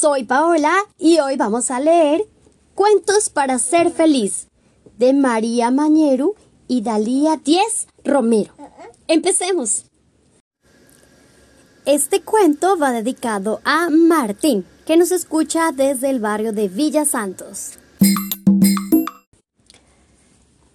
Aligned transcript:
Soy 0.00 0.24
Paola 0.24 0.72
y 0.96 1.18
hoy 1.18 1.36
vamos 1.36 1.70
a 1.70 1.78
leer 1.78 2.26
Cuentos 2.74 3.28
para 3.28 3.58
ser 3.58 3.90
feliz 3.90 4.48
de 4.96 5.12
María 5.12 5.70
Mañeru 5.70 6.36
y 6.68 6.80
Dalía 6.80 7.36
Diez 7.36 7.86
Romero. 8.02 8.54
Empecemos. 9.08 9.84
Este 11.84 12.22
cuento 12.22 12.78
va 12.78 12.92
dedicado 12.92 13.60
a 13.62 13.90
Martín, 13.90 14.64
que 14.86 14.96
nos 14.96 15.10
escucha 15.10 15.70
desde 15.70 16.08
el 16.08 16.18
barrio 16.18 16.54
de 16.54 16.68
Villa 16.68 17.04
Santos. 17.04 17.72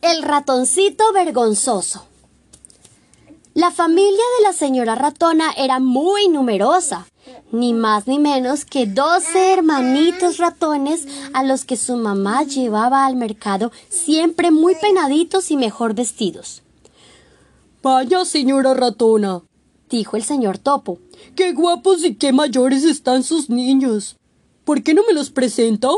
El 0.04 0.22
ratoncito 0.22 1.12
vergonzoso. 1.14 2.06
La 3.56 3.72
familia 3.72 4.24
de 4.38 4.44
la 4.44 4.54
señora 4.54 4.94
ratona 4.94 5.52
era 5.58 5.80
muy 5.80 6.28
numerosa, 6.28 7.08
ni 7.52 7.74
más 7.74 8.08
ni 8.08 8.20
menos 8.20 8.66
que 8.66 8.86
doce 8.86 9.54
hermanitos 9.54 10.38
ratones 10.38 11.08
a 11.34 11.44
los 11.44 11.66
que 11.66 11.78
su 11.78 11.96
mamá 11.96 12.44
llevaba 12.44 13.06
al 13.06 13.16
mercado 13.16 13.72
siempre 13.90 14.52
muy 14.52 14.76
penaditos 14.76 15.52
y 15.52 15.58
mejor 15.58 15.94
vestidos. 15.94 16.64
Vaya, 17.82 18.26
señora 18.26 18.74
ratona, 18.74 19.44
dijo 19.90 20.18
el 20.18 20.24
señor 20.24 20.58
topo. 20.58 21.00
Qué 21.36 21.54
guapos 21.54 22.04
y 22.04 22.16
qué 22.16 22.34
mayores 22.34 22.84
están 22.84 23.24
sus 23.24 23.50
niños. 23.50 24.18
¿Por 24.64 24.84
qué 24.84 24.94
no 24.94 25.04
me 25.06 25.14
los 25.14 25.30
presenta? 25.30 25.90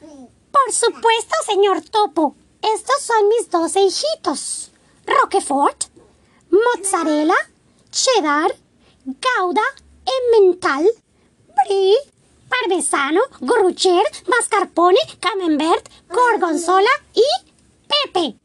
Por 0.00 0.72
supuesto, 0.72 1.34
señor 1.46 1.82
topo. 1.82 2.34
Estos 2.62 3.02
son 3.02 3.28
mis 3.28 3.50
doce 3.50 3.80
hijitos. 3.82 4.70
Roquefort, 5.06 5.84
mozzarella, 6.50 7.36
cheddar, 7.90 8.56
gouda, 9.04 9.62
emmental, 10.06 10.86
brie, 11.66 11.94
parmesano, 12.48 13.20
grucher, 13.40 14.04
mascarpone, 14.28 14.98
camembert, 15.20 15.88
gorgonzola 16.08 16.90
y 17.14 17.24
pepe. 17.88 18.36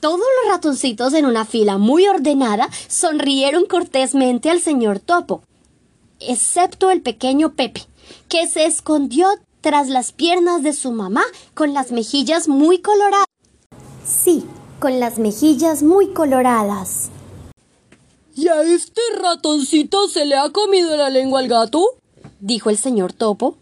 Todos 0.00 0.18
los 0.18 0.52
ratoncitos 0.52 1.14
en 1.14 1.26
una 1.26 1.44
fila 1.44 1.78
muy 1.78 2.08
ordenada 2.08 2.68
sonrieron 2.88 3.66
cortésmente 3.66 4.50
al 4.50 4.60
señor 4.60 4.98
Topo, 4.98 5.44
excepto 6.18 6.90
el 6.90 7.02
pequeño 7.02 7.54
Pepe, 7.54 7.86
que 8.28 8.48
se 8.48 8.66
escondió 8.66 9.28
tras 9.60 9.88
las 9.88 10.10
piernas 10.10 10.64
de 10.64 10.72
su 10.72 10.90
mamá 10.90 11.22
con 11.54 11.72
las 11.72 11.92
mejillas 11.92 12.48
muy 12.48 12.80
coloradas. 12.80 13.26
Sí, 14.04 14.44
con 14.80 14.98
las 14.98 15.18
mejillas 15.18 15.84
muy 15.84 16.12
coloradas. 16.12 17.11
¿Y 18.34 18.48
a 18.48 18.62
este 18.62 19.00
ratoncito 19.20 20.08
se 20.08 20.24
le 20.24 20.36
ha 20.36 20.50
comido 20.50 20.96
la 20.96 21.10
lengua 21.10 21.40
al 21.40 21.48
gato? 21.48 21.84
dijo 22.40 22.70
el 22.70 22.78
señor 22.78 23.12
Topo. 23.12 23.56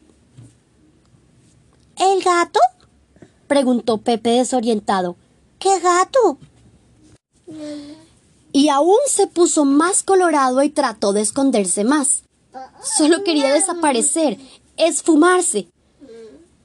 ¿El 1.96 2.22
gato? 2.22 2.60
preguntó 3.48 3.98
Pepe 3.98 4.30
desorientado. 4.30 5.16
¿Qué 5.58 5.80
gato? 5.80 6.38
Y 8.52 8.68
aún 8.68 8.98
se 9.06 9.26
puso 9.26 9.64
más 9.64 10.02
colorado 10.02 10.62
y 10.62 10.70
trató 10.70 11.12
de 11.12 11.20
esconderse 11.20 11.84
más. 11.84 12.22
Solo 12.82 13.22
quería 13.24 13.52
desaparecer, 13.52 14.38
esfumarse. 14.76 15.68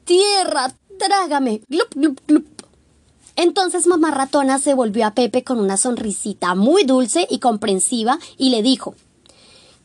Tierra, 0.05 0.73
trágame. 0.99 1.61
Glup, 1.67 1.93
glup, 1.95 2.21
glup. 2.27 2.54
Entonces 3.35 3.87
mamá 3.87 4.11
ratona 4.11 4.59
se 4.59 4.73
volvió 4.73 5.05
a 5.05 5.13
Pepe 5.13 5.43
con 5.43 5.59
una 5.59 5.77
sonrisita 5.77 6.55
muy 6.55 6.83
dulce 6.83 7.27
y 7.29 7.39
comprensiva 7.39 8.17
y 8.37 8.49
le 8.49 8.61
dijo 8.61 8.95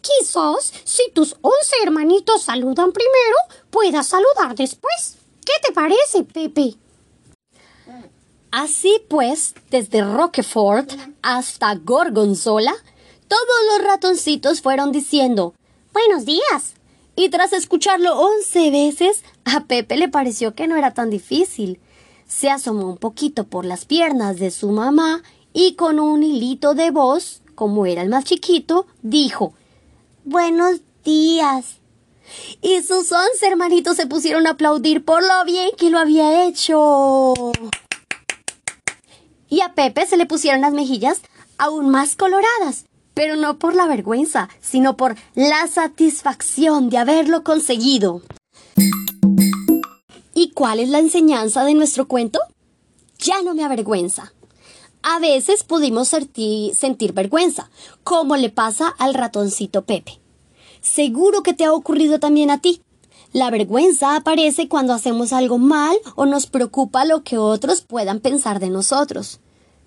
Quizás, 0.00 0.72
si 0.84 1.10
tus 1.12 1.36
once 1.42 1.76
hermanitos 1.82 2.42
saludan 2.42 2.92
primero, 2.92 3.36
puedas 3.70 4.06
saludar 4.06 4.54
después. 4.56 5.16
¿Qué 5.44 5.52
te 5.66 5.72
parece, 5.72 6.22
Pepe? 6.24 6.76
Así 8.50 9.02
pues, 9.08 9.54
desde 9.70 10.02
Roquefort 10.02 10.90
hasta 11.22 11.74
Gorgonzola, 11.74 12.74
todos 13.28 13.42
los 13.72 13.86
ratoncitos 13.86 14.60
fueron 14.60 14.90
diciendo 14.90 15.54
Buenos 15.92 16.24
días. 16.24 16.74
Y 17.14 17.28
tras 17.28 17.52
escucharlo 17.52 18.18
once 18.18 18.70
veces, 18.70 19.22
a 19.44 19.64
Pepe 19.64 19.96
le 19.96 20.08
pareció 20.08 20.54
que 20.54 20.66
no 20.66 20.76
era 20.76 20.94
tan 20.94 21.10
difícil. 21.10 21.80
Se 22.30 22.48
asomó 22.48 22.88
un 22.88 22.96
poquito 22.96 23.48
por 23.48 23.64
las 23.64 23.84
piernas 23.86 24.38
de 24.38 24.52
su 24.52 24.70
mamá 24.70 25.20
y 25.52 25.74
con 25.74 25.98
un 25.98 26.22
hilito 26.22 26.74
de 26.74 26.92
voz, 26.92 27.42
como 27.56 27.86
era 27.86 28.02
el 28.02 28.08
más 28.08 28.24
chiquito, 28.24 28.86
dijo 29.02 29.52
Buenos 30.24 30.80
días. 31.04 31.80
Y 32.62 32.82
sus 32.82 33.10
once 33.10 33.44
hermanitos 33.44 33.96
se 33.96 34.06
pusieron 34.06 34.46
a 34.46 34.50
aplaudir 34.50 35.04
por 35.04 35.22
lo 35.22 35.44
bien 35.44 35.70
que 35.76 35.90
lo 35.90 35.98
había 35.98 36.46
hecho. 36.46 37.34
Y 39.48 39.60
a 39.62 39.74
Pepe 39.74 40.06
se 40.06 40.16
le 40.16 40.26
pusieron 40.26 40.60
las 40.60 40.72
mejillas 40.72 41.22
aún 41.58 41.88
más 41.88 42.14
coloradas, 42.14 42.84
pero 43.12 43.34
no 43.34 43.58
por 43.58 43.74
la 43.74 43.88
vergüenza, 43.88 44.48
sino 44.60 44.96
por 44.96 45.16
la 45.34 45.66
satisfacción 45.66 46.90
de 46.90 46.98
haberlo 46.98 47.42
conseguido. 47.42 48.22
¿Y 50.42 50.52
cuál 50.52 50.80
es 50.80 50.88
la 50.88 51.00
enseñanza 51.00 51.64
de 51.64 51.74
nuestro 51.74 52.08
cuento? 52.08 52.40
Ya 53.18 53.42
no 53.42 53.52
me 53.52 53.62
avergüenza. 53.62 54.32
A 55.02 55.18
veces 55.18 55.64
pudimos 55.64 56.08
sentir, 56.08 57.12
vergüenza, 57.12 57.68
como 58.04 58.38
le 58.38 58.48
pasa 58.48 58.88
al 58.88 59.12
ratoncito 59.12 59.84
Pepe. 59.84 60.18
Seguro 60.80 61.42
que 61.42 61.52
te 61.52 61.66
ha 61.66 61.74
ocurrido 61.74 62.20
también 62.20 62.50
a 62.50 62.58
ti. 62.58 62.80
La 63.34 63.50
vergüenza 63.50 64.16
aparece 64.16 64.66
cuando 64.66 64.94
hacemos 64.94 65.34
algo 65.34 65.58
mal 65.58 65.94
o 66.14 66.24
nos 66.24 66.46
preocupa 66.46 67.04
lo 67.04 67.22
que 67.22 67.36
otros 67.36 67.82
puedan 67.82 68.20
pensar 68.20 68.60
de 68.60 68.70
nosotros. 68.70 69.40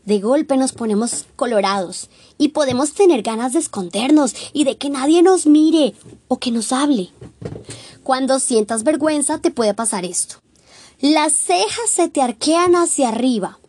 De 0.06 0.20
golpe 0.20 0.56
nos 0.56 0.72
ponemos 0.72 1.26
colorados 1.36 2.12
y 2.38 2.50
podemos 2.50 2.94
tener 2.94 3.24
ganas 3.24 3.54
de 3.54 3.60
escondernos 3.60 4.36
y 4.54 4.66
de 4.66 4.78
que 4.78 4.92
nadie 4.92 5.24
nos 5.24 5.48
mire 5.48 5.96
o 6.28 6.38
que 6.38 6.52
nos 6.52 6.72
hable. 6.72 7.10
Cuando 8.04 8.40
sientas 8.40 8.84
vergüenza 8.84 9.40
te 9.40 9.50
puede 9.50 9.74
pasar 9.74 10.06
esto. 10.06 10.43
Las 11.04 11.34
cejas 11.34 11.90
se 11.90 12.08
te 12.08 12.22
arquean 12.22 12.78
hacia 12.78 13.10
arriba, 13.10 13.60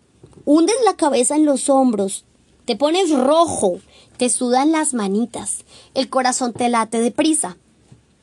hundes 0.45 0.77
la 0.85 0.95
cabeza 0.95 1.35
en 1.35 1.45
los 1.45 1.69
hombros, 1.69 2.25
te 2.65 2.77
pones 2.77 3.11
rojo, 3.11 3.81
te 4.17 4.29
sudan 4.29 4.71
las 4.71 4.95
manitas, 4.95 5.65
el 5.95 6.09
corazón 6.09 6.53
te 6.53 6.69
late 6.69 7.01
deprisa, 7.01 7.57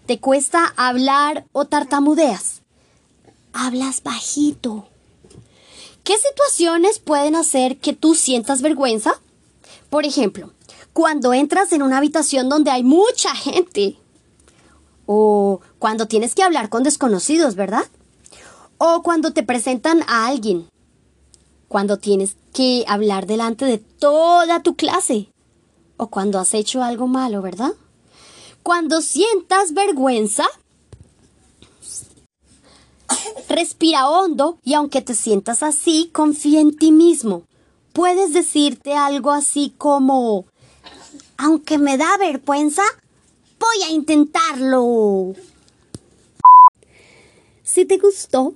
te 0.05 0.21
cuesta 0.21 0.73
hablar 0.77 1.45
o 1.51 1.65
tartamudeas, 1.65 2.61
hablas 3.51 4.01
bajito. 4.01 4.87
¿Qué 6.05 6.13
situaciones 6.17 6.99
pueden 6.99 7.35
hacer 7.35 7.79
que 7.79 7.91
tú 7.91 8.15
sientas 8.15 8.61
vergüenza? 8.61 9.19
Por 9.89 10.05
ejemplo, 10.05 10.53
cuando 10.93 11.33
entras 11.33 11.73
en 11.73 11.81
una 11.81 11.97
habitación 11.97 12.47
donde 12.47 12.71
hay 12.71 12.83
mucha 12.83 13.35
gente. 13.35 13.97
O 15.05 15.59
cuando 15.79 16.07
tienes 16.07 16.33
que 16.33 16.43
hablar 16.43 16.69
con 16.69 16.83
desconocidos, 16.83 17.55
¿verdad? 17.55 17.83
O 18.83 19.03
cuando 19.03 19.31
te 19.31 19.43
presentan 19.43 20.01
a 20.07 20.25
alguien. 20.25 20.67
Cuando 21.67 21.99
tienes 21.99 22.35
que 22.51 22.83
hablar 22.87 23.27
delante 23.27 23.65
de 23.65 23.77
toda 23.77 24.63
tu 24.63 24.75
clase. 24.75 25.29
O 25.97 26.07
cuando 26.07 26.39
has 26.39 26.55
hecho 26.55 26.81
algo 26.81 27.05
malo, 27.05 27.43
¿verdad? 27.43 27.73
Cuando 28.63 29.01
sientas 29.01 29.75
vergüenza, 29.75 30.45
respira 33.49 34.09
hondo 34.09 34.57
y 34.63 34.73
aunque 34.73 35.03
te 35.03 35.13
sientas 35.13 35.61
así, 35.61 36.09
confía 36.11 36.59
en 36.59 36.75
ti 36.75 36.91
mismo. 36.91 37.43
Puedes 37.93 38.33
decirte 38.33 38.95
algo 38.95 39.29
así 39.29 39.75
como, 39.77 40.45
aunque 41.37 41.77
me 41.77 41.99
da 41.99 42.17
vergüenza, 42.17 42.81
voy 43.59 43.83
a 43.87 43.91
intentarlo. 43.91 45.35
Si 47.61 47.85
te 47.85 47.99
gustó, 47.99 48.55